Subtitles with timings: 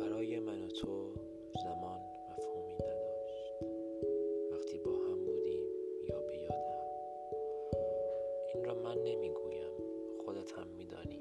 [0.00, 1.12] برای من و تو
[1.64, 2.00] زمان
[2.30, 3.54] مفهومی نداشت.
[4.52, 5.64] وقتی با هم بودیم
[6.08, 6.52] یا به یاد
[8.54, 9.72] این را من نمی‌گویم
[10.24, 11.20] خودت هم میدانی.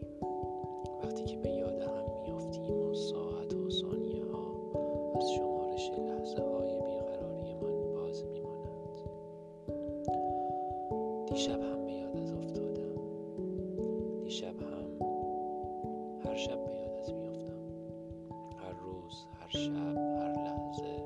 [1.03, 4.71] وقتی که به یاد هم میافتیم و ساعت و ثانیه ها
[5.15, 8.97] از شمارش لحظه های بیقراری من باز میمانند
[11.27, 12.33] دیشب هم به یاد از
[19.57, 21.03] شب هر لحظه.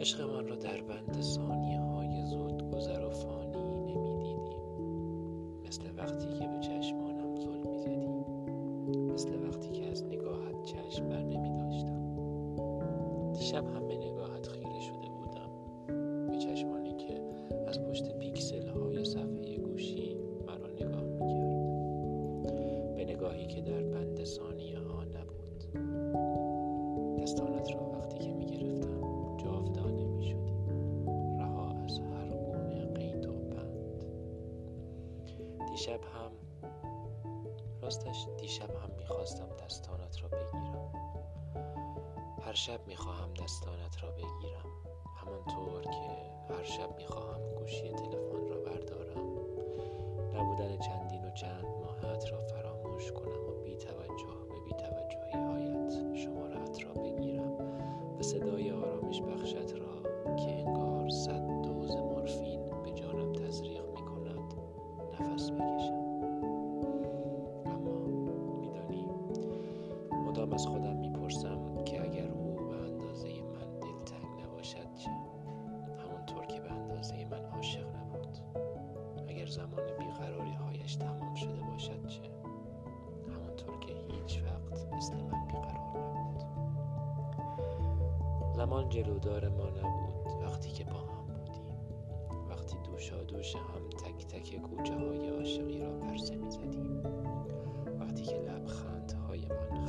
[0.00, 4.62] عشق من را در بند ثانیه های زود گذر و فانی نمی‌دیدیم.
[5.66, 8.08] مثل وقتی که به چشمانم ظلم می‌زدی
[9.12, 12.02] مثل وقتی که از نگاهت چشم بر نمی داشتم
[13.32, 15.50] دیشب هم به نگاهت خیره شده بودم.
[16.30, 17.20] به چشمانی که
[17.68, 18.17] از پشت
[35.78, 36.30] دیشب هم
[37.82, 40.92] راستش دیشب هم می‌خواستم دستانت را بگیرم.
[42.42, 44.70] هر شب می‌خواهم دستانت را بگیرم.
[45.16, 49.26] همانطور که هر شب می‌خواهم گوشی تلفن را بردارم.
[50.34, 56.16] نبودن چندین و چند ماهت را فراموش کنم و بی توجه به بی توجهی هایت
[56.16, 57.52] شمارت را بگیرم
[58.18, 59.77] و صدای آرامش بخشت
[70.48, 75.10] مدام از خودم می‌پرسم که اگر او به اندازه من دلتنگ نباشد چه؟
[76.04, 78.38] همونطور که به اندازه من عاشق نبود.
[79.28, 82.20] اگر زمان بیقراری هایش تمام شده باشد چه؟
[83.34, 86.42] همونطور که هیچ وقت مثل من بیقرار نبود.
[88.56, 91.66] زمان جلودار ما نبود وقتی که با هم بودیم.
[92.50, 97.02] وقتی دوشا دوش هم تک تک کوچه های عاشقی را پرسه می زدیم
[98.00, 99.88] وقتی که لبخندهای من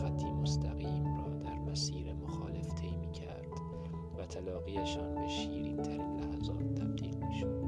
[4.40, 7.64] تلاقیشان به شیرین ترین لحظات تبدیل می شد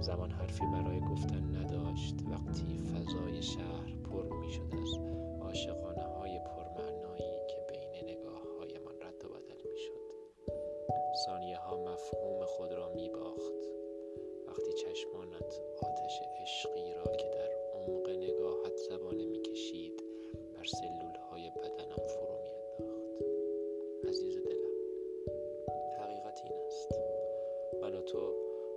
[0.00, 4.98] زمان حرفی برای گفتن نداشت وقتی فضای شهر پر می شد از
[5.40, 6.11] عاشقانه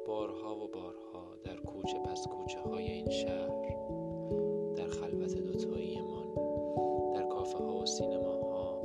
[0.08, 3.76] بارها و بارها در کوچه پس کوچه های این شهر
[4.76, 6.34] در خلوت دوتایی من
[7.14, 8.82] در کافه ها و سینما ها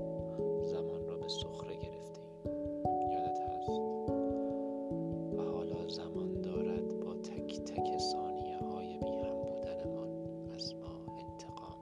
[0.62, 2.24] زمان را به سخره گرفتیم.
[3.12, 3.68] یادت هست؟
[5.38, 10.10] و حالا زمان دارد با تک تک ثانیه های بی هم بودن من
[10.54, 11.78] از ما انتقام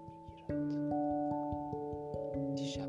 [0.47, 0.59] می‌گیرد.
[2.55, 2.88] دیشب